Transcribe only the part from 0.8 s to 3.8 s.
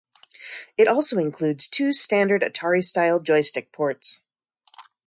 also includes two standard Atari-style joystick